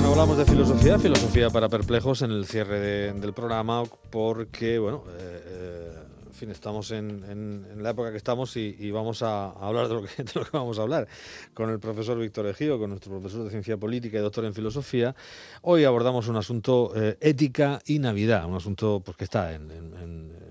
Bueno, 0.00 0.12
hablamos 0.12 0.38
de 0.38 0.46
filosofía, 0.46 0.98
filosofía 0.98 1.50
para 1.50 1.68
perplejos 1.68 2.22
en 2.22 2.30
el 2.30 2.46
cierre 2.46 2.80
de- 2.80 3.12
del 3.12 3.34
programa, 3.34 3.82
porque, 4.08 4.78
bueno, 4.78 5.04
eh, 5.10 5.42
eh, 5.44 5.98
en 6.26 6.32
fin, 6.32 6.50
estamos 6.50 6.90
en, 6.90 7.82
la 7.82 7.90
época 7.90 8.10
que 8.10 8.16
estamos 8.16 8.56
y, 8.56 8.90
vamos 8.92 9.22
a 9.22 9.50
hablar 9.50 9.88
de 9.88 9.94
lo, 9.96 10.02
que, 10.02 10.24
vamos 10.54 10.78
a 10.78 10.82
hablar 10.82 11.06
con 11.52 11.68
el 11.68 11.78
profesor 11.78 12.18
Víctor 12.18 12.46
Ejío, 12.46 12.78
con 12.78 12.88
nuestro 12.88 13.10
profesor 13.10 13.44
de 13.44 13.50
Ciencia 13.50 13.76
Política 13.76 14.16
y 14.16 14.22
doctor 14.22 14.46
en 14.46 14.54
Filosofía. 14.54 15.14
Hoy 15.60 15.84
abordamos 15.84 16.28
un 16.28 16.36
asunto 16.36 16.92
eh, 16.96 17.18
ética 17.20 17.78
y 17.84 17.98
Navidad, 17.98 18.46
un 18.46 18.56
asunto 18.56 19.02
pues, 19.04 19.18
que 19.18 19.24
está 19.24 19.52
en, 19.52 19.68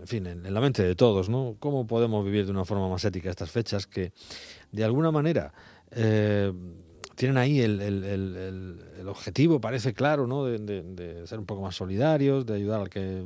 fin, 0.06 0.28
en, 0.28 0.54
la 0.54 0.62
mente 0.62 0.84
de 0.84 0.94
todos, 0.94 1.28
¿no? 1.28 1.56
¿Cómo 1.58 1.88
podemos 1.88 2.24
vivir 2.24 2.46
de 2.46 2.52
una 2.52 2.66
forma 2.66 2.88
más 2.88 3.04
ética 3.04 3.32
estas 3.32 3.50
fechas 3.50 3.88
que, 3.88 4.12
de 4.72 4.84
alguna 4.84 5.10
manera, 5.10 5.52
tienen 7.20 7.38
ahí 7.38 7.60
el, 7.60 7.82
el- 7.82 8.04
el- 8.06 8.80
el- 9.00 9.08
objetivo, 9.10 9.60
parece 9.60 9.94
claro, 9.94 10.26
¿no? 10.28 10.46
De, 10.46 10.58
de- 10.60 11.28
ser 11.28 11.40
un 11.40 11.46
poco 11.46 11.62
más 11.62 11.76
solidarios, 11.76 12.46
de 12.46 12.54
ayudar 12.54 12.80
al 12.82 12.90
que 12.90 13.24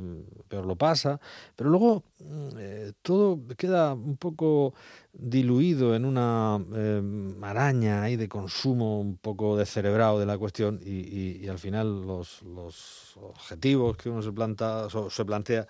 peor 0.48 0.66
lo 0.66 0.76
pasa, 0.76 1.20
pero 1.54 1.70
luego 1.70 2.02
mm, 2.20 2.48
eh, 2.58 2.92
todo 3.02 3.38
queda 3.56 3.92
un 3.94 4.16
poco 4.16 4.74
diluido 5.12 5.94
en 5.94 6.06
una 6.06 6.58
eh, 6.74 7.00
maraña 7.02 8.02
ahí 8.02 8.16
de 8.16 8.28
consumo 8.28 8.98
un 9.00 9.16
poco 9.18 9.56
descerebrado 9.56 10.18
de 10.18 10.26
la 10.26 10.38
cuestión 10.38 10.80
y, 10.82 11.44
y- 11.44 11.48
al 11.48 11.58
final 11.58 12.02
los, 12.06 12.42
los 12.42 13.16
objetivos 13.18 13.96
que 13.96 14.08
uno 14.10 14.22
se, 14.22 14.32
planta, 14.32 14.88
se 14.90 15.24
plantea 15.24 15.68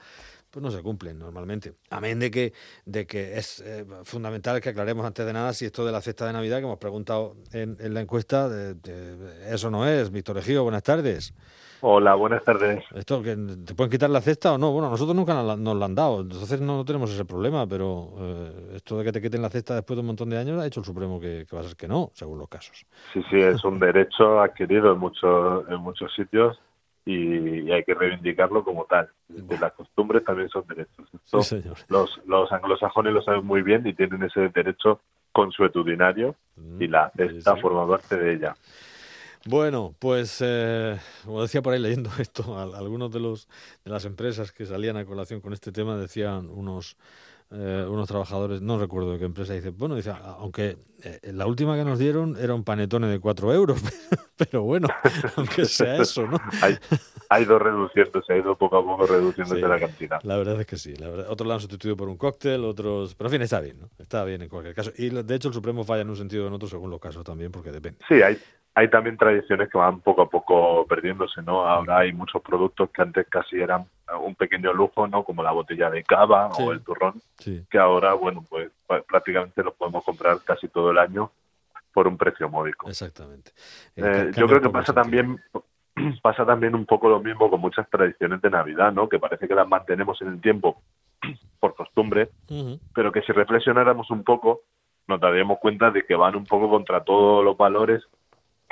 pues 0.55 0.63
no 0.63 0.71
se 0.71 0.83
cumplen 0.83 1.19
normalmente. 1.19 1.75
Amén 1.91 2.21
de 2.21 2.31
que, 2.31 2.53
de 2.87 3.07
que 3.09 3.37
es 3.37 3.59
eh, 3.67 3.85
fundamental 4.05 4.61
que 4.61 4.69
aclaremos 4.69 5.05
antes 5.05 5.27
de 5.27 5.33
nada 5.33 5.53
si 5.53 5.65
esto 5.65 5.85
de 5.85 5.91
la 5.91 6.01
cesta 6.01 6.27
de 6.29 6.33
Navidad 6.33 6.59
que 6.59 6.65
hemos 6.65 6.79
preguntado 6.79 7.35
en, 7.53 7.77
en 7.81 7.93
la 7.93 8.01
encuesta, 8.01 8.49
de- 8.49 8.75
de- 8.75 9.53
eso 9.53 9.69
no 9.69 9.85
es. 9.85 10.13
Víctor 10.13 10.39
Ejío, 10.39 10.63
buenas 10.63 10.85
tardes. 10.85 11.35
Hola, 11.81 12.15
buenas 12.15 12.45
tardes. 12.45 12.85
¿Esto 12.95 13.21
que 13.21 13.35
te 13.37 13.75
pueden 13.75 13.91
quitar 13.91 14.09
la 14.09 14.21
cesta 14.21 14.53
o 14.53 14.59
no? 14.59 14.71
Bueno, 14.71 14.89
nosotros 14.91 15.17
nunca 15.17 15.35
nos 15.35 15.45
la, 15.45 15.57
nos 15.57 15.77
la 15.77 15.85
han 15.87 15.95
dado, 15.97 16.21
entonces 16.21 16.61
no, 16.61 16.77
no 16.77 16.85
tenemos 16.85 17.11
ese 17.11 17.25
problema, 17.25 17.67
pero 17.67 18.15
eh, 18.21 18.73
esto 18.77 18.97
de 18.97 19.05
que 19.05 19.11
te 19.13 19.21
quiten 19.21 19.43
la 19.43 19.51
cesta 19.51 19.75
después 19.75 19.97
de 19.97 20.01
un 20.03 20.07
montón 20.07 20.31
de 20.31 20.39
años 20.39 20.63
ha 20.63 20.67
hecho 20.67 20.81
el 20.81 20.87
Supremo 20.87 21.19
que, 21.21 21.47
que 21.51 21.57
va 21.57 21.63
a 21.63 21.65
ser 21.67 21.77
que 21.77 21.89
no, 21.89 22.11
según 22.15 22.39
los 22.39 22.49
casos. 22.49 22.87
Sí, 23.13 23.21
sí, 23.29 23.39
es 23.41 23.63
un 23.65 23.81
derecho 23.81 24.41
adquirido 24.41 24.93
en 24.93 24.99
muchos 25.01 25.69
en 25.69 25.79
muchos 25.81 26.15
sitios 26.15 26.57
y, 27.07 27.61
y 27.69 27.73
hay 27.73 27.85
que 27.85 27.95
reivindicarlo 27.95 28.65
como 28.65 28.85
tal. 28.85 29.11
Las 29.61 29.75
costumbres 29.75 30.25
también 30.25 30.49
son 30.49 30.65
derechos. 30.67 31.07
Esto 31.13 31.43
Sí, 31.43 31.61
señor. 31.61 31.77
los, 31.89 32.21
los 32.27 32.51
anglosajones 32.53 33.13
lo 33.13 33.23
saben 33.23 33.45
muy 33.45 33.63
bien 33.63 33.87
y 33.87 33.93
tienen 33.95 34.23
ese 34.23 34.49
derecho 34.49 35.01
consuetudinario 35.33 36.35
y 36.79 36.87
la 36.87 37.11
cesta 37.17 37.55
sí. 37.55 37.61
forma 37.61 37.87
parte 37.89 38.17
de 38.17 38.35
ella. 38.35 38.57
Bueno, 39.47 39.95
pues 39.99 40.39
eh, 40.43 40.97
como 41.25 41.43
decía 41.43 41.61
por 41.61 41.75
ahí 41.75 41.79
leyendo 41.81 42.11
esto, 42.19 42.59
al- 42.59 42.75
algunos 42.75 43.11
de 43.13 43.21
los 43.21 43.49
de 43.85 43.91
las 43.91 44.05
empresas 44.07 44.53
que 44.53 44.65
salían 44.65 44.97
a 44.97 45.05
colación 45.05 45.41
con 45.41 45.53
este 45.53 45.71
tema 45.73 45.97
decían 45.97 46.49
unos 46.49 46.97
eh, 47.51 47.87
unos 47.89 48.09
trabajadores, 48.09 48.61
no 48.63 48.79
recuerdo 48.79 49.13
de 49.13 49.19
qué 49.19 49.25
empresa, 49.27 49.53
dice, 49.53 49.71
bueno, 49.71 49.95
dice, 49.95 50.11
"a- 50.11 50.37
aunque 50.39 50.77
eh, 51.03 51.21
la 51.33 51.47
última 51.47 51.77
que 51.77 51.85
nos 51.85 51.99
dieron 51.99 52.37
era 52.41 52.55
un 52.55 52.65
panetone 52.65 53.07
de 53.09 53.21
4 53.21 53.53
euros, 53.53 53.79
pero 54.37 54.63
bueno, 54.63 54.89
aunque 55.37 55.65
sea 55.67 55.97
eso, 55.99 56.27
¿no? 56.27 56.39
Hay, 56.63 56.77
ha 57.29 57.41
ido 57.41 57.59
reduciéndose, 57.59 58.33
ha 58.33 58.37
ido 58.39 58.57
poco 58.57 58.79
a 58.79 58.85
poco 58.85 59.07
reduciéndose 59.07 59.61
Sí. 59.61 59.67
la 59.69 59.79
cantidad. 59.79 60.21
La 60.23 60.37
verdad 60.37 60.61
es 60.61 60.67
que 60.67 60.77
sí. 60.77 60.95
La 60.97 61.09
verdad, 61.09 61.27
otros 61.31 61.47
la 61.47 61.55
han 61.55 61.61
sustituido 61.61 61.97
por 61.97 62.09
un 62.09 62.17
cóctel, 62.17 62.65
otros... 62.65 63.15
Pero 63.15 63.29
en 63.29 63.33
fin, 63.33 63.43
está 63.43 63.61
bien, 63.61 63.81
¿no? 63.81 63.91
Está 63.99 64.25
bien 64.25 64.43
en 64.43 64.49
cualquier 64.49 64.75
caso. 64.75 64.91
Y 64.97 65.11
de 65.11 65.35
hecho 65.35 65.49
el 65.49 65.55
Supremo 65.55 65.85
falla 65.85 66.03
en 66.03 66.11
un 66.11 66.17
sentido 66.17 66.45
o 66.45 66.49
en 66.49 66.55
otro 66.55 66.69
según 66.69 66.91
los 66.91 67.01
casos 67.01 67.23
también, 67.25 67.53
porque 67.53 67.71
depende. 67.71 67.99
Sí, 68.09 68.15
hay, 68.23 68.39
hay 68.77 68.91
también 68.91 69.17
tradiciones 69.17 69.69
que 69.71 69.79
van 69.79 70.01
poco 70.01 70.23
a 70.23 70.29
poco 70.29 70.85
perdiéndose, 70.87 71.43
¿no? 71.43 71.65
Ahora 71.67 71.99
hay 71.99 72.13
muchos 72.13 72.43
productos 72.43 72.91
que 72.91 73.03
antes 73.03 73.27
casi 73.29 73.61
eran 73.61 73.85
un 74.21 74.35
pequeño 74.35 74.73
lujo, 74.73 75.07
¿no? 75.07 75.23
Como 75.25 75.43
la 75.43 75.53
botella 75.53 75.91
de 75.91 76.03
cava 76.03 76.51
Sí. 76.53 76.63
o 76.63 76.73
el 76.73 76.83
turrón, 76.83 77.15
Sí. 77.39 77.65
que 77.71 77.79
ahora, 77.79 78.15
bueno, 78.15 78.45
pues 78.49 78.71
prácticamente 79.09 79.63
los 79.63 79.75
podemos 79.75 80.05
comprar 80.05 80.39
casi 80.45 80.69
todo 80.69 80.91
el 80.91 80.99
año 80.99 81.31
por 81.93 82.09
un 82.09 82.17
precio 82.19 82.49
módico. 82.49 82.89
Exactamente. 82.89 83.53
Eh, 83.97 84.31
ca- 84.35 84.41
yo 84.41 84.47
creo 84.49 84.61
que 84.61 84.71
pasa 84.71 84.93
también 84.93 85.41
pasa 86.23 86.45
también 86.45 86.75
un 86.75 86.87
poco 86.87 87.09
lo 87.09 87.21
mismo 87.21 87.49
con 87.49 87.61
muchas 87.61 87.89
tradiciones 87.89 88.43
de 88.43 88.51
Navidad, 88.51 88.93
¿no? 88.93 89.09
Que 89.09 89.21
parece 89.21 89.47
que 89.47 89.55
las 89.55 89.69
mantenemos 89.69 90.21
en 90.23 90.29
el 90.29 90.41
tiempo 90.41 90.83
por 91.61 91.77
costumbre, 91.77 92.31
pero 92.93 93.13
que 93.13 93.23
si 93.23 93.33
reflexionáramos 93.33 94.11
un 94.11 94.25
poco 94.25 94.63
nos 95.07 95.21
daríamos 95.21 95.59
cuenta 95.59 95.91
de 95.91 96.05
que 96.05 96.17
van 96.17 96.35
un 96.35 96.47
poco 96.47 96.69
contra 96.69 97.05
todos 97.05 97.45
los 97.45 97.57
valores 97.57 98.03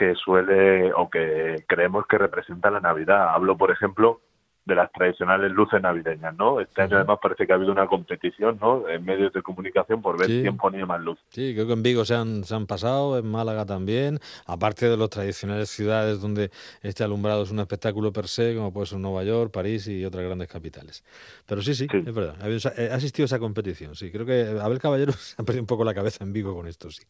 que 0.03 0.17
suele 0.17 0.93
o 0.95 1.09
que 1.09 1.65
creemos 1.69 2.07
que 2.09 2.19
representa 2.19 2.73
la 2.73 2.81
Navidad. 2.81 3.29
Hablo, 3.29 3.57
por 3.57 3.71
ejemplo, 3.71 4.21
de 4.65 4.75
las 4.77 4.93
tradicionales 4.93 5.51
luces 5.51 5.83
navideñas, 5.83 6.37
¿no? 6.37 6.61
Este 6.61 6.83
año 6.83 6.97
además 6.97 7.19
parece 7.21 7.47
que 7.47 7.53
ha 7.53 7.57
habido 7.57 7.73
una 7.73 7.89
competición, 7.89 8.59
¿no? 8.61 8.89
En 8.89 9.05
medios 9.05 9.33
de 9.33 9.43
comunicación 9.43 10.01
por 10.01 10.17
ver 10.17 10.29
Sí. 10.29 10.41
quién 10.43 10.57
ponía 10.57 10.87
más 10.87 11.01
luz. 11.01 11.19
Sí, 11.31 11.53
creo 11.55 11.67
que 11.67 11.73
en 11.73 11.83
Vigo 11.83 12.05
se 12.05 12.15
han, 12.15 12.45
se 12.45 12.55
han 12.55 12.67
pasado, 12.67 13.19
en 13.19 13.27
Málaga 13.29 13.67
también, 13.67 14.21
aparte 14.47 14.89
de 14.89 14.97
las 14.97 15.11
tradicionales 15.11 15.69
ciudades 15.69 16.21
donde 16.21 16.51
este 16.83 17.03
alumbrado 17.03 17.43
es 17.43 17.51
un 17.51 17.59
espectáculo 17.59 18.13
per 18.13 18.29
se, 18.29 18.55
como 18.55 18.73
puede 18.73 18.87
ser 18.87 18.99
Nueva 18.99 19.25
York, 19.25 19.51
París 19.53 19.89
y 19.89 20.05
otras 20.05 20.25
grandes 20.25 20.47
capitales. 20.49 21.05
Pero 21.47 21.61
sí, 21.61 21.75
sí, 21.75 21.89
Sí. 21.91 22.03
es 22.07 22.15
verdad, 22.15 22.37
ha, 22.41 22.49
esa- 22.49 22.73
eh, 22.77 22.91
ha 22.93 22.95
asistido 22.95 23.25
a 23.25 23.27
esa 23.27 23.41
competición, 23.41 23.97
sí. 23.97 24.13
Creo 24.13 24.25
que 24.25 24.61
Abel 24.63 24.79
Caballero 24.79 25.13
se 25.19 25.35
ha 25.43 25.45
perdido 25.45 25.63
un 25.63 25.67
poco 25.67 25.83
la 25.85 25.93
cabeza 25.95 26.23
en 26.23 26.33
Vigo 26.33 26.55
con 26.55 26.69
esto, 26.69 26.89
sí. 26.91 27.03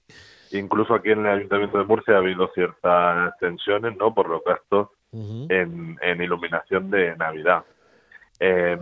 Incluso 0.53 0.95
aquí 0.95 1.11
en 1.11 1.21
el 1.27 1.39
Ayuntamiento 1.39 1.77
de 1.79 1.85
Murcia 1.85 2.15
ha 2.15 2.19
habido 2.19 2.49
ciertas 2.55 3.37
tensiones, 3.41 3.97
¿no? 3.99 4.15
Por 4.15 4.29
los 4.29 4.43
gastos 4.45 4.89
En, 5.13 6.23
iluminación 6.23 6.91
de 6.91 7.15
Navidad. 7.17 7.65
Eh, 8.41 8.79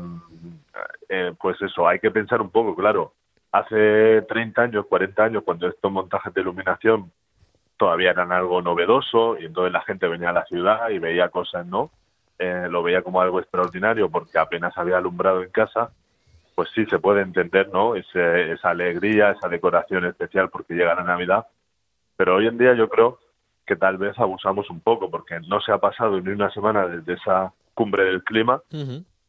eh, 1.08 1.32
pues 1.40 1.60
eso, 1.60 1.88
hay 1.88 1.98
que 1.98 2.10
pensar 2.10 2.40
un 2.40 2.50
poco, 2.50 2.74
claro. 2.76 3.12
Hace 3.52 4.22
30 4.22 4.62
años, 4.62 4.86
40 4.86 5.24
años, 5.24 5.42
cuando 5.44 5.66
estos 5.66 5.90
montajes 5.90 6.32
de 6.32 6.40
iluminación 6.40 7.10
todavía 7.76 8.10
eran 8.10 8.30
algo 8.30 8.62
novedoso 8.62 9.38
y 9.38 9.46
entonces 9.46 9.72
la 9.72 9.80
gente 9.80 10.06
venía 10.06 10.30
a 10.30 10.34
la 10.34 10.44
ciudad 10.44 10.88
y 10.90 10.98
veía 10.98 11.30
cosas, 11.30 11.66
¿no? 11.66 11.90
Eh, 12.38 12.68
lo 12.70 12.82
veía 12.82 13.02
como 13.02 13.20
algo 13.20 13.40
extraordinario 13.40 14.08
porque 14.08 14.38
apenas 14.38 14.76
había 14.78 14.98
alumbrado 14.98 15.42
en 15.42 15.50
casa, 15.50 15.90
pues 16.54 16.68
sí 16.74 16.86
se 16.86 16.98
puede 16.98 17.22
entender, 17.22 17.68
¿no? 17.70 17.96
Ese- 17.96 18.52
esa 18.52 18.70
alegría, 18.70 19.32
esa 19.32 19.48
decoración 19.48 20.04
especial 20.06 20.48
porque 20.50 20.74
llega 20.74 20.94
la 20.94 21.04
Navidad. 21.04 21.46
Pero 22.16 22.36
hoy 22.36 22.46
en 22.46 22.58
día 22.58 22.74
yo 22.74 22.88
creo 22.88 23.18
que 23.70 23.76
tal 23.76 23.98
vez 23.98 24.18
abusamos 24.18 24.68
un 24.68 24.80
poco 24.80 25.08
porque 25.08 25.38
no 25.46 25.60
se 25.60 25.70
ha 25.70 25.78
pasado 25.78 26.20
ni 26.20 26.30
una 26.32 26.50
semana 26.50 26.88
desde 26.88 27.12
esa 27.12 27.52
cumbre 27.74 28.02
del 28.04 28.24
clima 28.24 28.60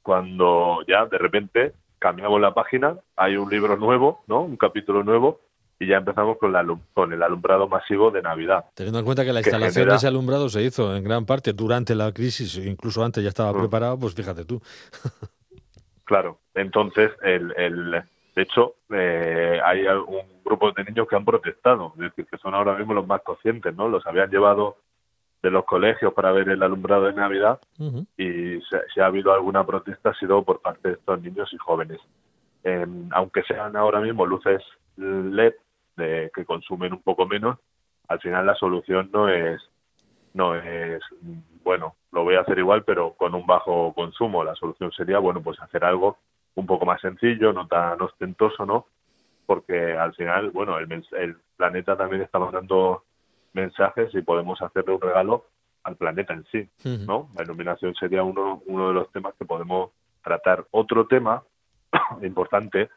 cuando 0.01 0.79
ya 0.87 1.05
de 1.05 1.19
repente 1.19 1.73
cambiamos 1.99 2.41
la 2.41 2.55
página, 2.55 2.95
hay 3.15 3.37
un 3.37 3.47
libro 3.51 3.77
nuevo, 3.77 4.23
¿no? 4.25 4.41
Un 4.41 4.57
capítulo 4.57 5.03
nuevo 5.03 5.41
y 5.79 5.85
ya 5.85 5.97
empezamos 5.97 6.39
con, 6.39 6.51
la, 6.51 6.65
con 6.95 7.13
el 7.13 7.21
alumbrado 7.21 7.67
masivo 7.67 8.09
de 8.09 8.23
Navidad. 8.23 8.65
Teniendo 8.73 8.97
en 8.97 9.05
cuenta 9.05 9.23
que 9.23 9.31
la 9.31 9.41
que 9.43 9.49
instalación 9.49 9.73
genera- 9.73 9.91
de 9.93 9.97
ese 9.97 10.07
alumbrado 10.07 10.49
se 10.49 10.63
hizo 10.63 10.95
en 10.95 11.03
gran 11.03 11.27
parte 11.27 11.53
durante 11.53 11.93
la 11.93 12.11
crisis, 12.11 12.57
incluso 12.57 13.03
antes 13.03 13.21
ya 13.23 13.29
estaba 13.29 13.53
Mm. 13.53 13.59
preparado, 13.59 13.99
pues 13.99 14.15
fíjate 14.15 14.43
tú. 14.45 14.59
Claro, 16.03 16.39
entonces, 16.55 17.11
el, 17.21 17.53
el, 17.55 18.03
de 18.41 18.45
hecho, 18.45 18.73
eh, 18.89 19.61
hay 19.63 19.85
un 19.85 20.41
grupo 20.43 20.71
de 20.71 20.83
niños 20.83 21.07
que 21.07 21.15
han 21.15 21.23
protestado, 21.23 21.93
es 21.93 22.01
decir, 22.01 22.25
que 22.25 22.39
son 22.39 22.55
ahora 22.55 22.75
mismo 22.75 22.95
los 22.95 23.05
más 23.05 23.21
conscientes, 23.21 23.75
¿no? 23.75 23.87
Los 23.87 24.07
habían 24.07 24.31
llevado 24.31 24.77
de 25.43 25.51
los 25.51 25.63
colegios 25.63 26.11
para 26.15 26.31
ver 26.31 26.49
el 26.49 26.63
alumbrado 26.63 27.05
de 27.05 27.13
Navidad 27.13 27.59
y 28.17 28.59
si, 28.61 28.75
si 28.93 28.99
ha 28.99 29.05
habido 29.05 29.31
alguna 29.31 29.63
protesta 29.63 30.09
ha 30.09 30.15
sido 30.15 30.43
por 30.43 30.59
parte 30.59 30.87
de 30.87 30.93
estos 30.95 31.21
niños 31.21 31.53
y 31.53 31.57
jóvenes. 31.57 31.99
Eh, 32.63 32.87
aunque 33.11 33.43
sean 33.43 33.75
ahora 33.75 33.99
mismo 33.99 34.25
luces 34.25 34.63
LED 34.97 35.53
de, 35.97 36.31
que 36.33 36.43
consumen 36.43 36.93
un 36.93 37.03
poco 37.03 37.27
menos, 37.27 37.59
al 38.07 38.19
final 38.21 38.47
la 38.47 38.55
solución 38.55 39.11
no 39.13 39.29
es 39.29 39.61
no 40.33 40.55
es 40.55 40.99
mm, 41.21 41.63
bueno 41.63 41.95
lo 42.11 42.23
voy 42.23 42.35
a 42.35 42.41
hacer 42.41 42.57
igual 42.57 42.83
pero 42.85 43.13
con 43.13 43.35
un 43.35 43.45
bajo 43.45 43.93
consumo 43.93 44.43
la 44.43 44.55
solución 44.55 44.91
sería 44.93 45.19
bueno 45.19 45.41
pues 45.41 45.59
hacer 45.61 45.83
algo 45.83 46.17
un 46.55 46.65
poco 46.65 46.85
más 46.85 47.01
sencillo 47.01 47.53
no 47.53 47.67
tan 47.67 48.01
ostentoso 48.01 48.65
no 48.65 48.87
porque 49.45 49.93
al 49.97 50.13
final 50.15 50.51
bueno 50.51 50.77
el, 50.77 51.03
el 51.17 51.37
planeta 51.57 51.97
también 51.97 52.21
está 52.21 52.39
mandando 52.39 53.03
mensajes 53.53 54.13
y 54.13 54.21
podemos 54.21 54.61
hacerle 54.61 54.93
un 54.93 55.01
regalo 55.01 55.45
al 55.83 55.95
planeta 55.95 56.33
en 56.33 56.45
sí. 56.51 56.69
¿no? 57.05 57.29
La 57.35 57.43
iluminación 57.43 57.95
sería 57.95 58.23
uno, 58.23 58.61
uno 58.65 58.89
de 58.89 58.93
los 58.93 59.11
temas 59.11 59.33
que 59.37 59.45
podemos 59.45 59.91
tratar. 60.23 60.65
Otro 60.71 61.07
tema 61.07 61.43
importante 62.21 62.89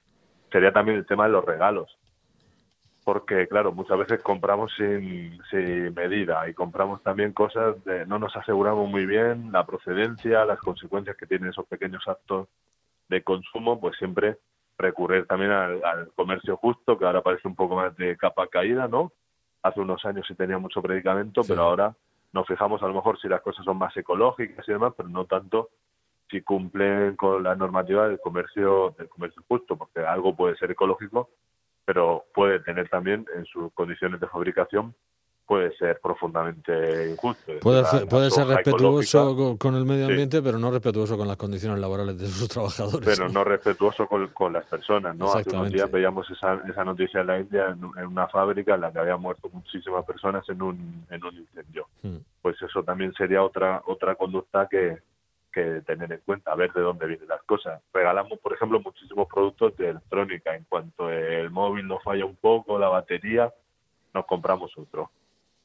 sería 0.51 0.73
también 0.73 0.99
el 0.99 1.07
tema 1.07 1.25
de 1.25 1.33
los 1.33 1.45
regalos. 1.45 1.99
Porque, 3.05 3.47
claro, 3.49 3.73
muchas 3.73 3.99
veces 3.99 4.23
compramos 4.23 4.73
sin, 4.77 5.39
sin 5.51 5.93
medida 5.93 6.49
y 6.49 6.55
compramos 6.55 7.03
también 7.03 7.33
cosas 7.33 7.83
de 7.85 8.07
no 8.07 8.19
nos 8.19 8.35
aseguramos 8.35 8.89
muy 8.89 9.05
bien 9.05 9.53
la 9.53 9.67
procedencia, 9.67 10.47
las 10.47 10.59
consecuencias 10.59 11.15
que 11.17 11.27
tienen 11.27 11.51
esos 11.51 11.67
pequeños 11.67 12.03
actos 12.09 12.49
de 13.09 13.23
consumo, 13.23 13.81
pues 13.81 13.97
siempre 13.99 14.39
recurrir 14.79 15.27
también 15.27 15.51
al, 15.53 15.85
al 15.85 16.13
comercio 16.15 16.57
justo, 16.57 16.99
que 16.99 17.05
ahora 17.05 17.23
parece 17.23 17.47
un 17.47 17.55
poco 17.55 17.77
más 17.77 17.97
de 17.97 18.17
capa 18.17 18.49
caída, 18.49 18.89
¿no? 18.89 19.13
Hace 19.63 19.81
unos 19.81 20.05
años 20.05 20.27
sí 20.27 20.35
tenía 20.35 20.59
mucho 20.59 20.83
predicamento, 20.83 21.43
Sí. 21.43 21.53
pero 21.53 21.63
ahora 21.63 21.95
nos 22.33 22.47
fijamos 22.47 22.83
a 22.83 22.89
lo 22.89 22.95
mejor 22.95 23.19
si 23.21 23.29
las 23.29 23.41
cosas 23.43 23.65
son 23.65 23.79
más 23.79 23.97
ecológicas 23.97 24.69
y 24.69 24.73
demás, 24.73 24.93
pero 24.97 25.09
no 25.09 25.25
tanto 25.27 25.71
si 26.29 26.41
cumplen 26.43 27.15
con 27.17 27.43
la 27.45 27.55
normativa 27.55 28.09
del 28.09 28.19
comercio 28.19 28.95
del 28.99 29.09
comercio 29.09 29.43
justo, 29.47 29.77
porque 29.77 30.01
algo 30.01 30.35
puede 30.35 30.57
ser 30.57 30.71
ecológico, 30.73 31.31
pero 31.85 32.25
puede 32.35 32.61
tener 32.61 32.89
también 32.89 33.27
en 33.37 33.45
sus 33.45 33.73
condiciones 33.75 34.19
de 34.21 34.27
fabricación 34.27 34.95
puede 35.47 35.77
ser 35.77 36.01
profundamente 36.01 37.11
injusto. 37.11 37.53
Puede, 37.61 38.07
puede 38.07 38.31
ser 38.31 38.47
respetuoso 38.47 39.57
con, 39.59 39.75
el 39.75 39.85
medio 39.85 40.07
ambiente, 40.07 40.41
pero 40.43 40.59
no 40.59 40.71
respetuoso 40.71 41.17
con 41.17 41.29
las 41.29 41.37
condiciones 41.37 41.79
laborales 41.79 42.19
de 42.19 42.27
sus 42.27 42.49
trabajadores. 42.49 43.01
Pero 43.05 43.29
no 43.29 43.45
respetuoso 43.45 44.07
con, 44.07 44.53
las 44.53 44.65
personas, 44.67 45.17
¿no? 45.17 45.33
Hace 45.33 45.51
unos 45.51 45.71
días 45.71 45.91
veíamos 45.91 46.29
esa, 46.31 46.61
esa 46.69 46.85
noticia 46.85 47.21
en 47.21 47.27
la 47.27 47.41
India, 47.41 47.69
en, 47.69 48.07
una 48.07 48.27
fábrica 48.29 48.75
en 48.75 48.83
la 48.83 48.93
que 48.93 48.99
habían 48.99 49.21
muerto 49.21 49.51
muchísimas 49.53 50.05
personas 50.05 50.49
en 50.49 50.63
un, 50.63 51.07
en 51.11 51.25
un 51.25 51.37
incendio. 51.37 51.89
Hmm. 52.03 52.19
Pues 52.41 52.61
eso 52.63 52.83
también 52.83 53.13
sería 53.15 53.43
otra 53.43 53.83
otra 53.87 54.15
conducta 54.15 54.69
que, 54.71 54.99
que 55.53 55.83
tener 55.87 56.13
en 56.13 56.21
cuenta, 56.25 56.53
a 56.53 56.57
ver 56.57 56.73
de 56.73 56.81
dónde 56.81 57.07
vienen 57.07 57.29
las 57.29 57.43
cosas. 57.43 57.83
Regalamos, 57.93 58.39
por 58.39 58.55
ejemplo, 58.55 58.81
muchísimos 58.81 59.29
productos 59.29 59.77
de 59.77 59.91
electrónica. 59.91 60.55
En 60.55 60.65
cuanto 60.65 61.11
el 61.11 61.51
móvil 61.51 61.87
nos 61.87 62.03
falla 62.03 62.25
un 62.25 62.37
poco, 62.37 62.79
la 62.79 62.89
batería, 62.89 63.53
nos 64.15 64.27
compramos 64.27 64.73
otro 64.77 65.11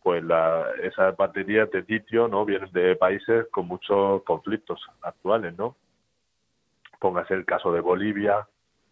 pues 0.09 0.23
la, 0.23 0.65
esas 0.81 1.15
baterías 1.15 1.69
de 1.69 1.85
litio 1.87 2.27
no 2.27 2.43
vienen 2.43 2.71
de 2.71 2.95
países 2.95 3.45
con 3.51 3.67
muchos 3.67 4.23
conflictos 4.23 4.81
actuales, 5.03 5.55
¿no? 5.55 5.75
Póngase 6.99 7.35
el 7.35 7.45
caso 7.45 7.71
de 7.71 7.79
Bolivia, 7.79 8.47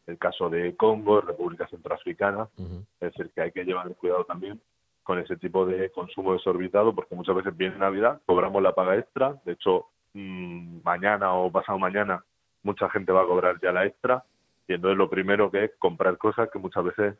el 0.05 0.19
caso 0.19 0.47
de 0.47 0.75
Congo, 0.75 1.21
República 1.21 1.67
Centroafricana, 1.69 2.47
es 2.55 2.99
decir, 2.99 3.31
que 3.33 3.41
hay 3.41 3.51
que 3.51 3.63
llevar 3.63 3.89
cuidado 3.95 4.25
también 4.25 4.61
con 5.01 5.17
ese 5.17 5.37
tipo 5.37 5.65
de 5.65 5.89
consumo 5.89 6.33
desorbitado, 6.33 6.93
porque 6.93 7.15
muchas 7.15 7.35
veces 7.35 7.57
viene 7.57 7.79
Navidad, 7.79 8.21
cobramos 8.27 8.61
la 8.61 8.73
paga 8.75 8.95
extra, 8.95 9.41
de 9.43 9.53
hecho, 9.53 9.87
mmm, 10.13 10.81
mañana 10.83 11.33
o 11.33 11.51
pasado 11.51 11.79
mañana 11.79 12.23
mucha 12.61 12.91
gente 12.91 13.11
va 13.11 13.23
a 13.23 13.25
cobrar 13.25 13.59
ya 13.59 13.71
la 13.71 13.87
extra, 13.87 14.23
y 14.67 14.73
entonces 14.73 14.99
lo 14.99 15.09
primero 15.09 15.49
que 15.49 15.63
es 15.63 15.71
comprar 15.79 16.15
cosas 16.19 16.51
que 16.53 16.59
muchas 16.59 16.83
veces 16.83 17.15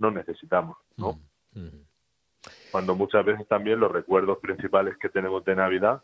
no 0.00 0.10
necesitamos, 0.10 0.76
¿no? 0.96 1.16
Cuando 2.70 2.94
muchas 2.94 3.24
veces 3.24 3.46
también 3.48 3.80
los 3.80 3.90
recuerdos 3.90 4.38
principales 4.38 4.96
que 4.98 5.08
tenemos 5.08 5.44
de 5.44 5.56
Navidad, 5.56 6.02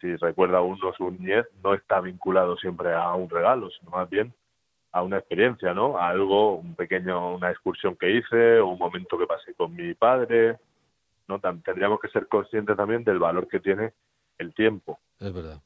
si 0.00 0.14
recuerda 0.16 0.60
uno 0.60 0.92
su 0.96 1.10
niñez, 1.10 1.46
no 1.62 1.74
está 1.74 2.00
vinculado 2.00 2.56
siempre 2.56 2.92
a 2.92 3.14
un 3.14 3.28
regalo, 3.28 3.70
sino 3.70 3.90
más 3.90 4.08
bien 4.08 4.32
a 4.92 5.02
una 5.02 5.18
experiencia, 5.18 5.74
¿no? 5.74 5.98
A 5.98 6.08
algo, 6.08 6.56
un 6.56 6.74
pequeño, 6.74 7.34
una 7.34 7.50
excursión 7.50 7.96
que 7.96 8.10
hice, 8.10 8.58
o 8.60 8.68
un 8.68 8.78
momento 8.78 9.18
que 9.18 9.26
pasé 9.26 9.54
con 9.54 9.74
mi 9.74 9.94
padre, 9.94 10.58
¿no? 11.28 11.38
Tendríamos 11.38 12.00
que 12.00 12.08
ser 12.08 12.28
conscientes 12.28 12.76
también 12.76 13.04
del 13.04 13.18
valor 13.18 13.48
que 13.48 13.60
tiene 13.60 13.92
el 14.38 14.54
tiempo. 14.54 14.98
Es 15.18 15.32
verdad. 15.32 15.62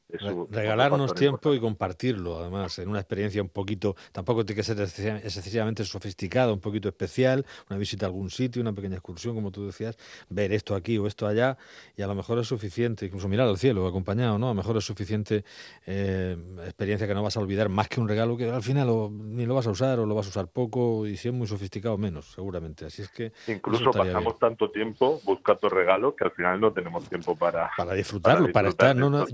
regalarnos 0.49 1.13
tiempo 1.13 1.53
y 1.53 1.59
compartirlo, 1.59 2.39
además, 2.39 2.79
en 2.79 2.87
una 2.87 2.99
experiencia 2.99 3.41
un 3.41 3.49
poquito, 3.49 3.97
tampoco 4.13 4.45
tiene 4.45 4.61
que 4.61 4.63
ser 4.63 4.79
excesivamente 4.79 5.83
sofisticada, 5.83 6.53
un 6.53 6.61
poquito 6.61 6.87
especial, 6.87 7.45
una 7.69 7.77
visita 7.77 8.05
a 8.05 8.07
algún 8.07 8.29
sitio, 8.29 8.61
una 8.61 8.71
pequeña 8.71 8.95
excursión, 8.95 9.35
como 9.35 9.51
tú 9.51 9.65
decías, 9.65 9.97
ver 10.29 10.53
esto 10.53 10.73
aquí 10.73 10.97
o 10.97 11.05
esto 11.05 11.27
allá, 11.27 11.57
y 11.97 12.01
a 12.01 12.07
lo 12.07 12.15
mejor 12.15 12.39
es 12.39 12.47
suficiente, 12.47 13.05
incluso 13.05 13.27
mirar 13.27 13.45
al 13.49 13.57
cielo 13.57 13.85
acompañado, 13.87 14.39
¿no? 14.39 14.45
A 14.45 14.49
lo 14.51 14.55
mejor 14.55 14.77
es 14.77 14.85
suficiente 14.85 15.43
eh, 15.85 16.37
experiencia 16.63 17.05
que 17.05 17.13
no 17.13 17.21
vas 17.21 17.35
a 17.35 17.41
olvidar 17.41 17.67
más 17.67 17.89
que 17.89 17.99
un 17.99 18.07
regalo 18.07 18.37
que 18.37 18.49
al 18.49 18.63
final 18.63 18.87
ni 19.11 19.45
lo 19.45 19.55
vas 19.55 19.67
a 19.67 19.71
usar 19.71 19.99
o 19.99 20.05
lo 20.05 20.15
vas 20.15 20.27
a 20.27 20.29
usar 20.29 20.47
poco, 20.47 21.05
y 21.05 21.17
si 21.17 21.27
es 21.27 21.33
muy 21.33 21.47
sofisticado, 21.47 21.97
menos, 21.97 22.31
seguramente. 22.31 22.85
Así 22.85 23.01
es 23.01 23.09
que. 23.09 23.33
Incluso 23.47 23.91
pasamos 23.91 24.39
tanto 24.39 24.71
tiempo 24.71 25.19
buscando 25.25 25.67
regalos 25.67 26.13
que 26.17 26.23
al 26.23 26.31
final 26.31 26.61
no 26.61 26.71
tenemos 26.71 27.03
tiempo 27.09 27.35
para. 27.35 27.69
Para 27.75 27.93
disfrutarlo, 27.95 28.49
para, 28.53 28.69
estar. 28.69 28.95
No, 28.95 29.09
no, 29.09 29.25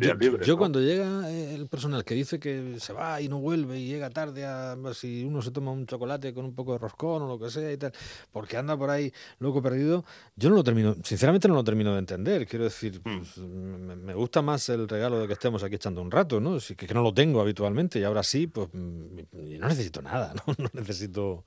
yo, 0.42 0.57
cuando 0.57 0.81
llega 0.81 1.30
el 1.30 1.68
personal 1.68 2.04
que 2.04 2.15
dice 2.15 2.39
que 2.39 2.80
se 2.80 2.94
va 2.94 3.21
y 3.21 3.30
no 3.30 3.39
vuelve 3.39 3.80
y 3.80 3.88
llega 3.88 4.09
tarde 4.09 4.45
a 4.45 4.75
si 4.94 5.24
uno 5.24 5.42
se 5.42 5.51
toma 5.51 5.71
un 5.71 5.86
chocolate 5.86 6.33
con 6.33 6.45
un 6.45 6.56
poco 6.56 6.74
de 6.74 6.80
roscón 6.80 7.24
o 7.24 7.27
lo 7.27 7.39
que 7.39 7.50
sea 7.50 7.71
y 7.71 7.77
tal, 7.77 7.92
porque 8.31 8.57
anda 8.57 8.77
por 8.77 8.89
ahí 8.89 9.12
loco 9.39 9.62
perdido, 9.62 10.04
yo 10.36 10.50
no 10.50 10.56
lo 10.56 10.63
termino, 10.63 10.95
sinceramente 11.04 11.48
no 11.48 11.56
lo 11.56 11.63
termino 11.63 11.94
de 11.94 12.00
entender. 12.00 12.45
Quiero 12.48 12.65
decir, 12.65 13.00
hmm. 13.04 13.18
pues, 13.18 13.38
me, 13.38 14.13
gusta 14.13 14.42
más 14.42 14.69
el 14.69 14.88
regalo 14.88 15.19
de 15.19 15.27
que 15.27 15.33
estemos 15.33 15.63
aquí 15.63 15.75
echando 15.75 16.01
un 16.01 16.12
rato, 16.12 16.39
¿no? 16.39 16.57
que, 16.59 16.88
que 16.88 16.94
no 16.94 17.01
lo 17.01 17.13
tengo 17.13 17.42
habitualmente 17.42 18.00
y 18.00 18.04
ahora 18.04 18.24
sí, 18.24 18.48
pues 18.48 18.69
mm, 18.74 19.59
no 19.59 19.68
necesito 19.68 20.01
nada, 20.01 20.33
¿no? 20.48 20.54
No 20.57 20.69
necesito, 20.74 21.44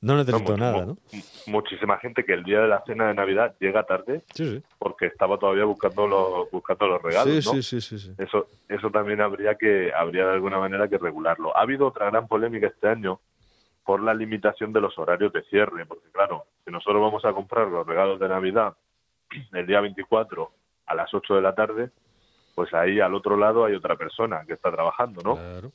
no 0.00 0.16
necesito 0.16 0.56
nada, 0.56 0.86
¿no? 0.86 0.98
Muchísima 1.46 1.98
gente 1.98 2.24
que 2.24 2.34
el 2.34 2.44
día 2.44 2.60
de 2.60 2.68
la 2.68 2.82
cena 2.86 3.08
de 3.08 3.14
Navidad 3.14 3.54
llega 3.60 3.84
tarde 3.84 4.22
porque 4.78 5.06
estaba 5.06 5.38
todavía 5.38 5.64
buscando 5.64 6.06
los, 6.06 6.50
buscando 6.50 6.86
los 6.86 7.02
regalos, 7.02 7.46
¿no? 7.46 7.62
sí, 7.62 7.80
sí, 7.80 7.80
sí. 7.80 7.99
Eso, 8.18 8.46
eso 8.68 8.90
también 8.90 9.20
habría 9.20 9.54
que, 9.54 9.92
habría 9.94 10.26
de 10.26 10.34
alguna 10.34 10.58
manera 10.58 10.88
que 10.88 10.98
regularlo. 10.98 11.56
Ha 11.56 11.62
habido 11.62 11.86
otra 11.86 12.06
gran 12.06 12.28
polémica 12.28 12.66
este 12.66 12.88
año 12.88 13.20
por 13.84 14.02
la 14.02 14.14
limitación 14.14 14.72
de 14.72 14.80
los 14.80 14.98
horarios 14.98 15.32
de 15.32 15.42
cierre, 15.44 15.86
porque 15.86 16.10
claro, 16.12 16.44
si 16.64 16.70
nosotros 16.70 17.00
vamos 17.00 17.24
a 17.24 17.32
comprar 17.32 17.66
los 17.68 17.86
regalos 17.86 18.20
de 18.20 18.28
Navidad 18.28 18.74
el 19.52 19.66
día 19.66 19.80
24 19.80 20.50
a 20.86 20.94
las 20.94 21.12
8 21.12 21.34
de 21.34 21.42
la 21.42 21.54
tarde, 21.54 21.90
pues 22.54 22.72
ahí 22.74 23.00
al 23.00 23.14
otro 23.14 23.36
lado 23.36 23.64
hay 23.64 23.74
otra 23.74 23.96
persona 23.96 24.44
que 24.46 24.54
está 24.54 24.70
trabajando, 24.70 25.22
¿no? 25.22 25.70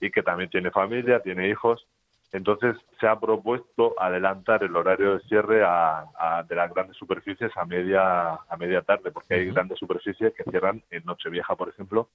Y 0.00 0.10
que 0.10 0.22
también 0.22 0.50
tiene 0.50 0.70
familia, 0.70 1.20
tiene 1.20 1.48
hijos, 1.48 1.86
entonces 2.32 2.76
se 2.98 3.06
ha 3.06 3.20
propuesto 3.20 3.94
adelantar 3.98 4.64
el 4.64 4.74
horario 4.74 5.18
de 5.18 5.20
cierre 5.24 5.56
de 5.56 6.56
las 6.56 6.74
grandes 6.74 6.96
superficies 6.96 7.50
a 7.56 7.66
media 7.66 8.32
a 8.32 8.56
media 8.58 8.80
tarde, 8.80 9.10
porque 9.10 9.34
hay 9.34 9.50
grandes 9.50 9.78
superficies 9.78 10.32
que 10.34 10.44
cierran 10.50 10.82
en 10.90 11.04
Nochevieja, 11.04 11.54
por 11.54 11.68
ejemplo, 11.68 12.08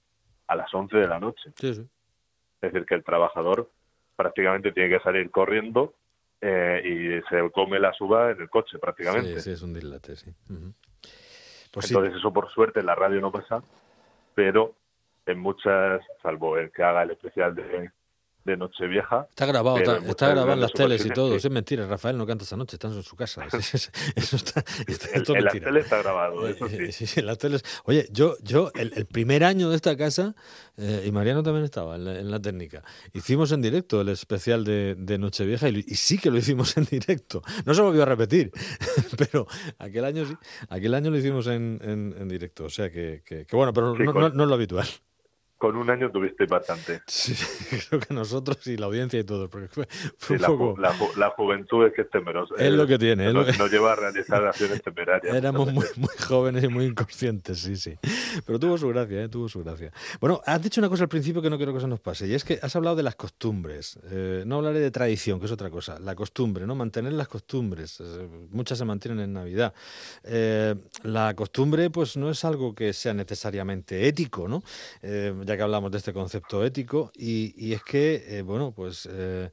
a 0.47 0.55
las 0.55 0.73
11 0.73 0.97
de 0.97 1.07
la 1.07 1.19
noche. 1.19 1.51
Es 1.61 1.81
decir, 2.61 2.85
que 2.85 2.95
el 2.95 3.03
trabajador 3.03 3.69
prácticamente 4.15 4.71
tiene 4.71 4.97
que 4.97 5.03
salir 5.03 5.29
corriendo 5.29 5.93
eh, 6.41 6.81
y 6.83 7.29
se 7.29 7.51
come 7.51 7.79
la 7.79 7.93
suba 7.93 8.31
en 8.31 8.41
el 8.41 8.49
coche 8.49 8.79
prácticamente. 8.79 9.35
Sí, 9.35 9.41
sí 9.41 9.51
es 9.51 9.61
un 9.61 9.73
dislate, 9.73 10.15
sí. 10.15 10.33
Pues 11.71 11.91
Entonces 11.91 12.15
eso 12.15 12.33
por 12.33 12.49
suerte 12.49 12.79
en 12.79 12.87
la 12.87 12.95
radio 12.95 13.21
no 13.21 13.31
pasa, 13.31 13.61
pero 14.33 14.73
en 15.27 15.37
muchas, 15.37 16.01
salvo 16.23 16.57
el 16.57 16.71
que 16.71 16.81
haga 16.81 17.03
el 17.03 17.11
especial 17.11 17.53
de, 17.53 17.91
de 18.47 18.55
Nochevieja. 18.55 19.27
Está 19.29 19.45
grabado, 19.45 19.77
está, 19.77 20.29
grabado 20.29 20.53
en 20.53 20.61
las 20.61 20.71
teles 20.71 21.05
y 21.05 21.09
todo. 21.09 21.35
Es 21.35 21.49
mentira, 21.49 21.85
Rafael 21.85 22.17
no 22.17 22.25
canta 22.25 22.45
esa 22.45 22.55
noche, 22.55 22.77
está 22.77 22.87
en 22.87 23.03
su 23.03 23.15
casa. 23.15 23.45
Eso, 24.15 24.35
está, 24.37 24.63
en 24.85 25.43
las 25.43 25.53
teles 25.53 25.83
está 25.83 26.01
grabado, 26.01 26.47
eso 26.47 26.67
sí. 26.91 26.91
sí, 26.91 27.19
en 27.19 27.25
las 27.25 27.37
teles. 27.37 27.63
Oye, 27.83 28.07
yo, 28.11 28.37
yo 28.41 28.71
el, 28.73 29.05
primer 29.05 29.43
año 29.43 29.69
de 29.69 29.75
esta 29.75 29.97
casa, 29.97 30.33
eh, 30.77 31.03
y 31.05 31.11
Mariano 31.11 31.43
también 31.43 31.65
estaba 31.65 31.95
en 31.95 32.31
la, 32.31 32.39
técnica, 32.39 32.83
hicimos 33.13 33.51
en 33.51 33.61
directo 33.61 33.99
el 34.01 34.09
especial 34.09 34.63
de, 34.63 34.95
de 34.97 35.17
Nochevieja 35.17 35.67
y, 35.69 35.83
sí 35.83 36.17
que 36.17 36.31
lo 36.31 36.37
hicimos 36.37 36.77
en 36.77 36.85
directo. 36.85 37.41
No 37.65 37.73
se 37.73 37.81
volvió 37.81 38.03
a 38.03 38.05
repetir, 38.05 38.51
pero 39.17 39.45
aquel 39.77 40.05
año 40.05 40.25
sí, 40.25 40.35
aquel 40.69 40.93
año 40.93 41.11
lo 41.11 41.17
hicimos 41.17 41.47
en, 41.47 41.79
en, 41.83 42.27
directo. 42.29 42.65
O 42.65 42.69
sea 42.69 42.89
que, 42.89 43.23
que, 43.25 43.45
bueno, 43.51 43.73
pero 43.73 43.93
no, 43.93 44.29
no 44.29 44.43
es 44.43 44.49
lo 44.49 44.53
habitual 44.53 44.87
con 45.57 45.75
un 45.75 45.89
año 45.89 46.11
tuviste 46.11 46.45
bastante. 46.45 47.01
Sí, 47.07 47.33
creo 47.89 47.99
que 47.99 48.13
nosotros 48.13 48.65
y 48.67 48.77
la 48.77 48.85
audiencia 48.85 49.19
y 49.19 49.23
todo. 49.23 49.49
Porque 49.49 49.67
fue, 49.67 50.37
la, 50.37 50.49
la, 51.15 51.29
juventud 51.31 51.85
es 51.87 51.93
que 51.93 52.01
es 52.01 52.09
temerosa. 52.09 52.55
Es 52.57 52.71
lo 52.71 52.85
que 52.85 52.97
tiene. 52.97 53.33
Nos, 53.33 53.71
lleva 53.71 53.93
a 53.93 53.95
realizar 53.95 54.45
acciones 54.45 54.81
temerarias. 54.81 55.35
Éramos 55.35 55.71
muy, 55.73 55.85
muy 55.95 56.15
jóvenes 56.27 56.63
y 56.63 56.67
muy 56.67 56.85
inconscientes, 56.85 57.59
sí, 57.59 57.75
sí. 57.75 57.97
Pero 58.45 58.59
tuvo 58.59 58.77
su 58.77 58.87
gracia, 58.89 59.23
¿eh? 59.23 59.29
tuvo 59.29 59.49
su 59.49 59.63
gracia. 59.63 59.91
Bueno, 60.19 60.41
has 60.45 60.61
dicho 60.61 60.79
una 60.79 60.89
cosa 60.89 61.03
al 61.03 61.09
principio 61.09 61.41
que 61.41 61.49
no 61.49 61.57
quiero 61.57 61.73
que 61.73 61.79
se 61.79 61.87
nos 61.87 61.99
pase, 61.99 62.27
y 62.27 62.33
es 62.33 62.43
que 62.43 62.59
has 62.61 62.75
hablado 62.75 62.95
de 62.95 63.03
las 63.03 63.15
costumbres. 63.15 63.99
Eh, 64.11 64.43
no 64.45 64.57
hablaré 64.57 64.79
de 64.79 64.91
tradición, 64.91 65.39
que 65.39 65.47
es 65.47 65.51
otra 65.51 65.69
cosa. 65.69 65.99
La 65.99 66.15
costumbre, 66.15 66.65
¿no? 66.67 66.75
Mantener 66.75 67.13
las 67.13 67.27
costumbres. 67.27 67.99
Eh, 67.99 68.27
muchas 68.51 68.77
se 68.77 68.85
mantienen 68.85 69.19
en 69.21 69.33
Navidad. 69.33 69.73
la 71.03 71.33
costumbre, 71.35 71.89
pues 71.89 72.15
no 72.15 72.29
es 72.29 72.45
algo 72.45 72.75
que 72.75 72.93
sea 72.93 73.13
necesariamente 73.13 74.07
ético, 74.07 74.47
¿no? 74.47 74.63
Ya 75.47 75.57
que 75.57 75.63
hablamos 75.63 75.91
de 75.91 75.97
este 75.99 76.13
concepto 76.13 76.63
ético, 76.65 77.11
y, 77.15 77.53
y 77.57 77.73
es 77.73 77.83
que, 77.83 78.39
eh, 78.39 78.41
bueno, 78.43 78.73
pues 78.73 79.07
eh, 79.11 79.49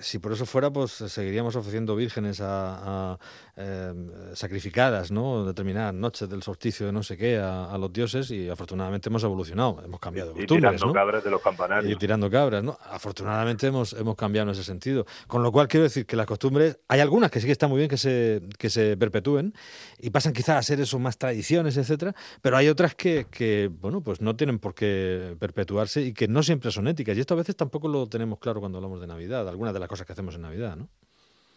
si 0.00 0.18
por 0.18 0.32
eso 0.32 0.46
fuera, 0.46 0.70
pues 0.70 0.92
seguiríamos 0.92 1.56
ofreciendo 1.56 1.96
vírgenes 1.96 2.40
a, 2.40 3.18
Em, 3.60 4.06
sacrificadas, 4.34 5.10
¿no? 5.10 5.44
Determinadas 5.44 5.92
noches 5.92 6.28
del 6.28 6.44
solsticio 6.44 6.86
de 6.86 6.92
no 6.92 7.02
sé 7.02 7.16
qué 7.16 7.38
a, 7.38 7.76
los 7.76 7.92
dioses 7.92 8.30
y 8.30 8.48
afortunadamente 8.48 9.08
hemos 9.08 9.24
evolucionado, 9.24 9.82
hemos 9.84 9.98
cambiado 9.98 10.32
y 10.40 10.46
tirando 10.46 10.92
cabras 10.92 11.24
de 11.24 11.30
los 11.32 11.42
campanarios. 11.42 11.92
Y 11.92 11.96
tirando 11.96 12.30
cabras, 12.30 12.62
¿no? 12.62 12.78
Afortunadamente 12.84 13.66
hemos, 13.66 13.94
hemos 13.94 14.14
cambiado 14.14 14.48
en 14.48 14.52
ese 14.52 14.62
sentido. 14.62 15.06
Con 15.26 15.42
lo 15.42 15.50
cual 15.50 15.66
quiero 15.66 15.82
decir 15.82 16.06
que 16.06 16.14
las 16.14 16.26
costumbres, 16.26 16.78
hay 16.86 17.00
algunas 17.00 17.32
que 17.32 17.40
sí 17.40 17.46
que 17.46 17.52
están 17.52 17.68
muy 17.68 17.78
bien 17.78 17.90
que 17.90 17.96
se, 17.96 18.42
que 18.58 18.70
se 18.70 18.96
perpetúen 18.96 19.52
y 19.98 20.10
pasan 20.10 20.34
quizás 20.34 20.58
a 20.58 20.62
ser 20.62 20.78
eso 20.78 21.00
más 21.00 21.18
tradiciones, 21.18 21.76
etcétera, 21.76 22.14
pero 22.40 22.56
hay 22.56 22.68
otras 22.68 22.94
que, 22.94 23.26
que, 23.28 23.68
bueno, 23.72 24.02
pues 24.02 24.20
no 24.20 24.36
tienen 24.36 24.60
por 24.60 24.76
qué 24.76 25.34
perpetuarse 25.40 26.02
y 26.02 26.12
que 26.12 26.28
no 26.28 26.44
siempre 26.44 26.70
son 26.70 26.86
éticas. 26.86 27.16
Y 27.16 27.20
esto 27.20 27.34
a 27.34 27.38
veces 27.38 27.56
tampoco 27.56 27.88
lo 27.88 28.06
tenemos 28.06 28.38
claro 28.38 28.60
cuando 28.60 28.78
hablamos 28.78 29.00
de 29.00 29.08
Navidad, 29.08 29.48
algunas 29.58 29.74
de 29.74 29.80
las 29.80 29.88
cosas 29.88 30.06
que 30.06 30.12
hacemos 30.12 30.36
en 30.36 30.42
Navidad, 30.42 30.76
¿no? 30.76 30.88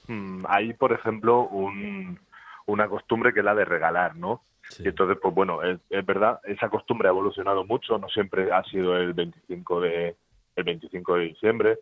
Mm, 0.08 0.43
hay, 0.48 0.74
por 0.74 0.91
ejemplo, 0.91 1.48
un, 1.48 2.20
una 2.65 2.88
costumbre 2.88 3.31
que 3.31 3.41
es 3.41 3.46
la 3.46 3.53
de 3.53 3.63
regalar, 3.63 4.15
¿no? 4.15 4.41
Y 4.79 4.88
entonces, 4.88 5.20
pues 5.22 5.36
bueno, 5.36 5.62
es, 5.62 5.79
verdad, 6.05 6.39
esa 6.46 6.67
costumbre 6.70 7.08
ha 7.08 7.12
evolucionado 7.12 7.63
mucho, 7.63 8.00
no 8.00 8.08
siempre 8.10 8.51
ha 8.51 8.63
sido 8.63 8.98
el 8.98 9.13
25 9.13 9.81
de, 9.81 10.15
el 10.55 10.63
25 10.63 11.15
de 11.15 11.24
diciembre. 11.25 11.79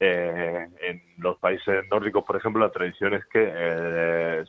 Eh, 0.00 0.68
en 0.82 1.02
los 1.16 1.38
países 1.38 1.84
nórdicos, 1.90 2.24
por 2.24 2.36
ejemplo, 2.36 2.60
la 2.60 2.72
tradición 2.72 3.14
es 3.14 3.24
que 3.26 3.50
eh, 3.50 4.44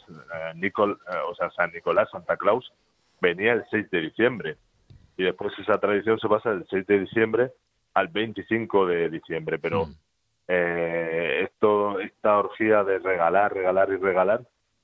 Nicol, 0.55 0.99
eh, 1.07 1.17
o 1.29 1.35
sea, 1.35 1.49
San 1.51 1.71
Nicolás, 1.71 2.09
Santa 2.11 2.35
Claus, 2.35 2.73
venía 3.21 3.53
el 3.53 3.63
6 3.71 3.89
de 3.89 4.01
diciembre. 4.01 4.57
Y 5.15 5.23
después 5.23 5.53
esa 5.59 5.77
tradición 5.79 6.19
se 6.19 6.27
pasa 6.27 6.49
del 6.49 6.65
6 6.69 6.87
de 6.87 6.99
diciembre 6.99 7.51
al 7.93 8.09
25 8.09 8.87
de 8.87 9.09
diciembre. 9.09 9.59
Pero 9.59 9.85
mm. 9.85 9.95
Eh, 10.47 11.41
esto, 11.43 11.99
esta 11.99 12.37
orgía 12.37 12.83
de 12.83 12.99
regalar, 12.99 13.53
regalar 13.53 13.89
y 13.89 13.97
regalar 13.97 14.41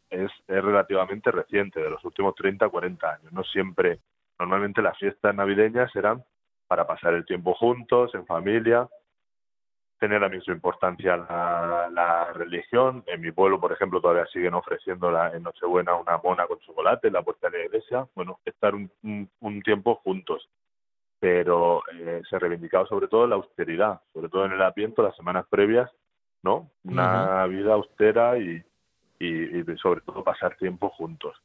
es, 0.09 0.31
es 0.47 0.63
relativamente 0.63 1.31
reciente, 1.31 1.79
de 1.79 1.89
los 1.89 2.03
últimos 2.03 2.35
30, 2.35 2.69
40 2.69 3.09
años. 3.09 3.31
No 3.31 3.43
siempre, 3.43 3.99
normalmente 4.39 4.81
las 4.81 4.97
fiestas 4.97 5.33
navideñas 5.35 5.95
eran 5.95 6.23
para 6.67 6.87
pasar 6.87 7.13
el 7.13 7.25
tiempo 7.25 7.53
juntos, 7.53 8.13
en 8.15 8.25
familia, 8.25 8.87
tener 10.01 10.19
también 10.19 10.41
su 10.41 10.51
importancia 10.51 11.15
la, 11.15 11.87
la, 11.91 12.33
religión. 12.33 13.03
En 13.05 13.21
mi 13.21 13.31
pueblo, 13.31 13.59
por 13.59 13.71
ejemplo, 13.71 14.01
todavía 14.01 14.25
siguen 14.33 14.55
ofreciendo 14.55 15.11
la, 15.11 15.31
en 15.31 15.43
Nochebuena 15.43 15.93
una 15.95 16.17
mona 16.17 16.47
con 16.47 16.59
chocolate 16.59 17.07
en 17.07 17.13
la 17.13 17.21
puerta 17.21 17.49
de 17.49 17.59
la 17.59 17.65
iglesia. 17.65 18.07
Bueno, 18.15 18.39
estar 18.43 18.73
un, 18.73 18.89
un, 19.03 19.61
tiempo 19.61 19.95
juntos. 20.03 20.49
Pero 21.21 21.83
eh, 21.93 22.21
se 22.27 22.39
reivindicaba 22.39 22.85
sobre 22.87 23.07
todo 23.07 23.27
la 23.27 23.35
austeridad, 23.35 24.01
sobre 24.11 24.27
todo 24.27 24.45
en 24.45 24.53
el 24.53 24.61
Adviento, 24.61 25.03
las 25.03 25.15
semanas 25.15 25.45
previas, 25.49 25.89
¿no? 26.41 26.71
Una 26.83 27.45
vida 27.45 27.75
austera 27.75 28.39
y, 28.39 28.61
y, 29.19 29.63
sobre 29.81 30.01
todo 30.01 30.23
pasar 30.23 30.57
tiempo 30.57 30.89
juntos. 30.89 31.37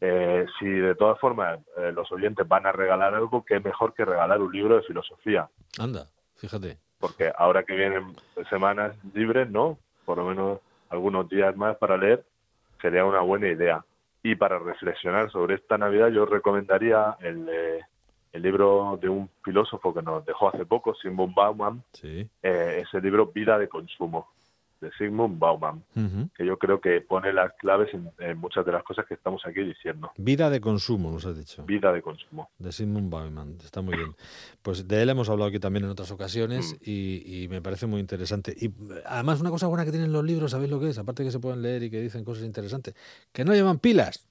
Eh, 0.00 0.46
si 0.58 0.66
de 0.66 0.94
todas 0.94 1.20
formas 1.20 1.60
eh, 1.76 1.92
los 1.92 2.10
oyentes 2.10 2.48
van 2.48 2.66
a 2.66 2.72
regalar 2.72 3.14
algo, 3.14 3.44
qué 3.44 3.60
mejor 3.60 3.92
que 3.92 4.06
regalar 4.06 4.40
un 4.40 4.50
libro 4.50 4.76
de 4.76 4.82
filosofía. 4.82 5.48
Anda, 5.78 6.06
fíjate. 6.36 6.78
Porque 6.98 7.30
ahora 7.36 7.64
que 7.64 7.74
vienen 7.74 8.16
semanas 8.48 8.96
libres, 9.12 9.50
¿no? 9.50 9.78
Por 10.06 10.18
lo 10.18 10.24
menos 10.24 10.60
algunos 10.88 11.28
días 11.28 11.54
más 11.54 11.76
para 11.76 11.98
leer, 11.98 12.24
sería 12.80 13.04
una 13.04 13.20
buena 13.20 13.48
idea. 13.48 13.84
Y 14.22 14.36
para 14.36 14.58
reflexionar 14.58 15.30
sobre 15.30 15.56
esta 15.56 15.76
Navidad, 15.76 16.08
yo 16.08 16.24
recomendaría 16.24 17.16
el, 17.20 17.46
eh, 17.50 17.80
el 18.32 18.42
libro 18.42 18.98
de 19.00 19.08
un 19.08 19.28
filósofo 19.42 19.94
que 19.94 20.02
nos 20.02 20.24
dejó 20.24 20.48
hace 20.48 20.66
poco, 20.66 20.94
Simon 20.94 21.34
Bauman, 21.34 21.82
sí. 21.92 22.28
ese 22.42 23.00
libro 23.00 23.26
Vida 23.26 23.58
de 23.58 23.68
Consumo 23.68 24.28
de 24.80 24.90
Sigmund 24.92 25.38
Bauman, 25.38 25.82
que 26.36 26.46
yo 26.46 26.56
creo 26.58 26.80
que 26.80 27.00
pone 27.00 27.32
las 27.32 27.52
claves 27.54 27.88
en, 27.92 28.38
muchas 28.38 28.64
de 28.64 28.72
las 28.72 28.82
cosas 28.84 29.06
que 29.06 29.14
estamos 29.14 29.42
aquí 29.44 29.60
diciendo. 29.60 30.10
Vida 30.16 30.50
de 30.50 30.60
consumo, 30.60 31.10
nos 31.10 31.24
has 31.26 31.36
dicho. 31.36 31.64
Vida 31.64 31.92
de 31.92 32.00
consumo. 32.00 32.50
De 32.58 32.70
Sigmund 32.70 33.10
Bauman, 33.10 33.56
está 33.62 33.80
muy 33.80 33.96
bien. 33.96 34.14
Pues 34.62 34.86
de 34.86 35.02
él 35.02 35.08
hemos 35.08 35.28
hablado 35.28 35.48
aquí 35.48 35.58
también 35.58 35.84
en 35.84 35.90
otras 35.90 36.10
ocasiones 36.10 36.74
mm. 36.74 36.76
y, 36.84 37.44
y, 37.44 37.48
me 37.48 37.60
parece 37.60 37.86
muy 37.86 38.00
interesante. 38.00 38.54
Y 38.56 38.70
además 39.06 39.40
una 39.40 39.50
cosa 39.50 39.66
buena 39.66 39.84
que 39.84 39.90
tienen 39.90 40.12
los 40.12 40.24
libros, 40.24 40.52
¿sabéis 40.52 40.70
lo 40.70 40.78
que 40.78 40.90
es? 40.90 40.98
Aparte 40.98 41.24
que 41.24 41.30
se 41.30 41.40
pueden 41.40 41.62
leer 41.62 41.82
y 41.82 41.90
que 41.90 42.00
dicen 42.00 42.24
cosas 42.24 42.44
interesantes, 42.44 42.94
que 43.32 43.44
no 43.44 43.54
llevan 43.54 43.78
pilas 43.78 44.27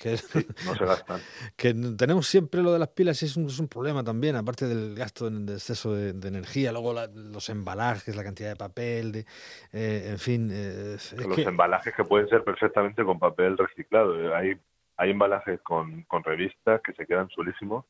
que, 0.00 0.16
no 0.64 0.74
se 0.74 0.84
gastan. 0.84 1.20
que 1.56 1.74
tenemos 1.96 2.26
siempre 2.26 2.62
lo 2.62 2.72
de 2.72 2.78
las 2.78 2.88
pilas 2.88 3.22
y 3.22 3.26
es 3.26 3.36
un, 3.36 3.46
es 3.46 3.58
un 3.58 3.68
problema 3.68 4.02
también, 4.02 4.36
aparte 4.36 4.66
del 4.66 4.94
gasto 4.94 5.28
de, 5.28 5.54
exceso 5.54 5.94
de, 5.94 6.28
energía, 6.28 6.72
luego 6.72 6.94
los 7.14 7.48
embalajes, 7.50 8.16
la 8.16 8.24
cantidad 8.24 8.48
de 8.48 8.56
papel, 8.56 9.12
de, 9.12 9.26
eh, 9.72 10.08
en 10.10 10.18
fin. 10.18 10.50
Eh, 10.52 10.96
los 11.16 11.38
embalajes 11.38 11.94
que 11.94 12.04
pueden 12.04 12.28
ser 12.28 12.42
perfectamente 12.42 13.04
con 13.04 13.18
papel 13.18 13.58
reciclado. 13.58 14.34
Hay, 14.34 14.58
hay 14.96 15.10
embalajes 15.10 15.60
con, 15.60 16.02
con 16.04 16.24
revistas 16.24 16.80
que 16.82 16.92
se 16.94 17.06
quedan 17.06 17.28
chulísimos 17.28 17.84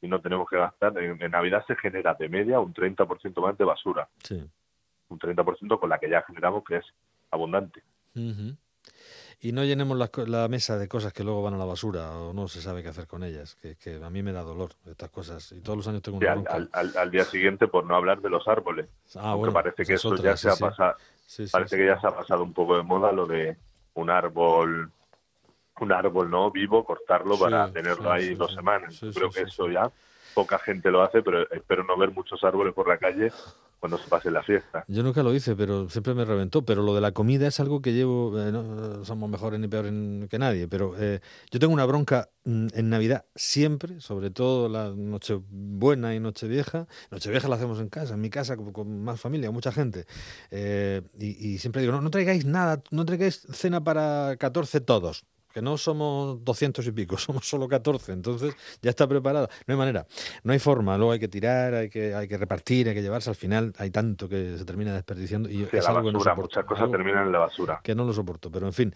y 0.00 0.08
no 0.08 0.20
tenemos 0.20 0.48
que 0.48 0.56
gastar. 0.56 0.96
En, 0.98 1.18
Navidad 1.30 1.64
se 1.66 1.76
genera 1.76 2.14
de 2.14 2.28
media 2.28 2.60
un 2.60 2.74
30% 2.74 3.40
más 3.40 3.56
de 3.56 3.64
basura. 3.64 4.08
Sí. 4.22 4.46
Un 5.08 5.18
30% 5.18 5.80
con 5.80 5.88
la 5.88 5.98
que 5.98 6.10
ya 6.10 6.22
generamos, 6.22 6.64
que 6.64 6.76
es 6.76 6.84
abundante 7.30 7.82
y 9.40 9.52
no 9.52 9.64
llenemos 9.64 9.98
la, 9.98 10.48
mesa 10.48 10.78
de 10.78 10.88
cosas 10.88 11.12
que 11.12 11.24
luego 11.24 11.42
van 11.42 11.54
a 11.54 11.58
la 11.58 11.64
basura 11.64 12.10
o 12.16 12.32
no 12.32 12.48
se 12.48 12.62
sabe 12.62 12.82
qué 12.82 12.88
hacer 12.88 13.06
con 13.06 13.24
ellas, 13.24 13.56
que, 13.56 14.00
a 14.02 14.10
mí 14.10 14.22
me 14.22 14.32
da 14.32 14.42
dolor 14.42 14.70
estas 14.86 15.10
cosas 15.10 15.52
y 15.52 15.60
todos 15.60 15.76
los 15.76 15.88
años 15.88 16.02
tengo 16.02 16.18
una 16.18 16.44
Al, 16.72 17.10
día 17.10 17.24
siguiente, 17.24 17.68
por 17.68 17.84
no 17.84 17.94
hablar 17.94 18.20
de 18.20 18.30
los 18.30 18.46
árboles, 18.48 18.88
ah, 19.16 19.36
parece 19.52 19.84
que 19.84 19.94
eso 19.94 20.16
ya 20.16 20.36
se 20.36 20.50
ha 20.50 20.56
pasado, 20.56 20.96
parece 21.52 21.76
que 21.76 21.86
ya 21.86 22.00
se 22.00 22.06
ha 22.06 22.14
pasado 22.16 22.42
un 22.42 22.52
poco 22.52 22.76
de 22.76 22.82
moda 22.82 23.12
lo 23.12 23.26
de 23.26 23.56
un 23.94 24.10
árbol 24.10 24.90
un 25.80 25.92
árbol 25.92 26.30
no 26.30 26.50
vivo, 26.50 26.84
cortarlo 26.84 27.38
para 27.38 27.70
tenerlo 27.70 28.10
ahí 28.10 28.34
dos 28.34 28.54
semanas. 28.54 29.00
Creo 29.12 29.30
que 29.30 29.42
eso 29.42 29.68
ya 29.68 29.90
poca 30.32 30.58
gente 30.58 30.90
lo 30.90 31.02
hace, 31.02 31.22
pero 31.22 31.50
espero 31.50 31.84
no 31.84 31.96
ver 31.96 32.10
muchos 32.10 32.42
árboles 32.44 32.74
por 32.74 32.88
la 32.88 32.98
calle 32.98 33.32
cuando 33.84 33.98
se 33.98 34.08
pase 34.08 34.30
la 34.30 34.42
fiesta. 34.42 34.82
Yo 34.88 35.02
nunca 35.02 35.22
lo 35.22 35.34
hice, 35.34 35.54
pero 35.54 35.90
siempre 35.90 36.14
me 36.14 36.24
reventó. 36.24 36.64
Pero 36.64 36.82
lo 36.82 36.94
de 36.94 37.02
la 37.02 37.12
comida 37.12 37.46
es 37.46 37.60
algo 37.60 37.82
que 37.82 37.92
llevo, 37.92 38.32
eh, 38.40 38.50
no 38.50 39.04
somos 39.04 39.28
mejores 39.28 39.60
ni 39.60 39.68
peores 39.68 39.92
que 40.30 40.38
nadie, 40.38 40.68
pero 40.68 40.94
eh, 40.98 41.20
yo 41.50 41.60
tengo 41.60 41.74
una 41.74 41.84
bronca 41.84 42.30
mm, 42.44 42.68
en 42.72 42.88
Navidad 42.88 43.26
siempre, 43.34 44.00
sobre 44.00 44.30
todo 44.30 44.70
la 44.70 44.88
noche 44.88 45.38
buena 45.50 46.14
y 46.14 46.18
noche 46.18 46.48
vieja. 46.48 46.86
Noche 47.10 47.28
vieja 47.28 47.46
la 47.46 47.56
hacemos 47.56 47.78
en 47.78 47.90
casa, 47.90 48.14
en 48.14 48.22
mi 48.22 48.30
casa, 48.30 48.56
con, 48.56 49.04
más 49.04 49.20
familia, 49.20 49.50
mucha 49.50 49.70
gente. 49.70 50.06
Eh, 50.50 51.02
y, 51.18 51.58
siempre 51.58 51.82
digo, 51.82 51.92
no, 51.92 52.00
no 52.00 52.10
traigáis 52.10 52.46
nada, 52.46 52.82
no 52.90 53.04
traigáis 53.04 53.46
cena 53.52 53.84
para 53.84 54.38
14 54.38 54.80
todos 54.80 55.26
que 55.54 55.62
no 55.62 55.78
somos 55.78 56.44
200 56.44 56.84
y 56.84 56.90
pico, 56.90 57.16
somos 57.18 57.48
solo 57.48 57.68
14, 57.68 58.12
entonces 58.12 58.56
ya 58.82 58.90
está 58.90 59.06
preparada. 59.06 59.48
No 59.66 59.74
hay 59.74 59.78
manera, 59.78 60.06
no 60.42 60.52
hay 60.52 60.58
forma, 60.58 60.98
luego 60.98 61.12
hay 61.12 61.20
que 61.20 61.28
tirar, 61.28 61.74
hay 61.74 61.88
que, 61.88 62.12
hay 62.12 62.26
que 62.26 62.36
repartir, 62.36 62.88
hay 62.88 62.94
que 62.94 63.02
llevarse, 63.02 63.30
al 63.30 63.36
final 63.36 63.72
hay 63.78 63.90
tanto 63.90 64.28
que 64.28 64.58
se 64.58 64.64
termina 64.64 64.92
desperdiciando 64.92 65.48
y 65.48 65.62
es 65.70 65.86
algo 65.86 66.02
que 66.02 66.12
no 66.12 66.18
soporto. 66.18 66.42
Muchas 66.42 66.64
cosas 66.64 66.90
terminan 66.90 67.26
en 67.26 67.32
la 67.32 67.38
basura. 67.38 67.80
Que 67.84 67.94
no 67.94 68.04
lo 68.04 68.12
soporto, 68.12 68.50
pero 68.50 68.66
en 68.66 68.72
fin, 68.72 68.94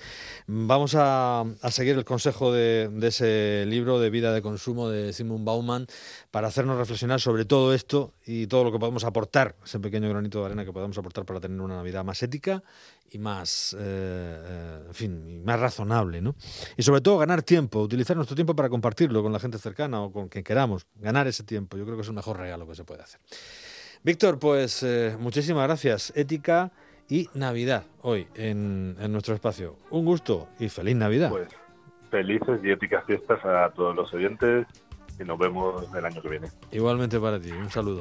vamos 0.49 0.97
a, 0.99 1.45
seguir 1.71 1.97
el 1.97 2.05
consejo 2.05 2.53
de, 2.53 2.91
ese 3.03 3.65
libro 3.67 4.01
de 4.01 4.11
vida 4.11 4.33
de 4.33 4.43
consumo 4.43 4.89
de 4.89 5.13
Simon 5.13 5.45
Bauman 5.45 5.87
para 6.33 6.49
hacernos 6.49 6.77
reflexionar 6.77 7.21
sobre 7.21 7.45
todo 7.45 7.73
esto 7.73 8.15
y 8.27 8.49
todo 8.49 8.65
lo 8.65 8.73
que 8.73 8.81
podemos 8.81 9.05
aportar, 9.05 9.55
ese 9.65 9.79
pequeño 9.79 10.09
granito 10.09 10.41
de 10.41 10.47
arena 10.47 10.65
que 10.65 10.73
podemos 10.73 10.99
aportar 10.99 11.25
para 11.25 11.39
tener 11.39 11.61
una 11.61 11.77
Navidad 11.77 12.05
más 12.05 12.21
ética 12.21 12.65
y 13.11 13.19
más, 13.19 13.77
eh, 13.79 13.79
eh, 13.81 14.85
en 14.89 14.95
fin, 14.95 15.45
más 15.45 15.61
razonable, 15.61 16.21
¿no? 16.21 16.35
Y 16.77 16.83
sobre 16.83 17.01
todo 17.01 17.19
ganar 17.19 17.43
tiempo, 17.43 17.81
utilizar 17.81 18.17
nuestro 18.17 18.35
tiempo 18.35 18.55
para 18.55 18.69
compartirlo 18.69 19.23
con 19.23 19.33
la 19.33 19.41
gente 19.41 19.59
cercana 19.59 20.03
o 20.03 20.13
con 20.13 20.29
quien 20.29 20.45
queramos, 20.45 20.87
ganar 20.97 21.27
ese 21.27 21.45
tiempo, 21.45 21.77
yo 21.77 21.85
creo 21.85 21.97
que 21.97 22.03
es 22.03 22.09
el 22.09 22.15
mejor 22.15 22.39
regalo 22.39 22.67
que 22.67 22.75
se 22.75 22.85
puede 22.85 23.03
hacer. 23.03 23.21
Víctor, 24.03 24.39
pues 24.39 24.83
eh, 24.83 25.17
muchísimas 25.19 25.67
gracias. 25.67 26.13
Ética 26.15 26.71
y 27.09 27.29
Navidad 27.35 27.85
hoy 28.03 28.29
en, 28.35 28.97
en, 29.01 29.13
nuestro 29.13 29.35
espacio. 29.35 29.77
Un 29.91 30.05
gusto 30.05 30.49
y 30.59 30.69
feliz 30.69 30.97
Navidad. 30.97 31.31
Pues 31.31 31.49
felices 32.11 32.61
y 32.63 32.71
éticas 32.71 33.05
fiestas 33.05 33.45
a 33.45 33.71
todos 33.71 33.95
los 33.95 34.13
oyentes 34.15 34.67
y 35.19 35.25
nos 35.25 35.39
vemos 35.39 35.85
el 35.95 36.05
año 36.05 36.23
que 36.23 36.29
viene. 36.29 36.49
Igualmente 36.71 37.19
para 37.19 37.41
ti, 37.41 37.51
un 37.51 37.71
saludo. 37.71 37.97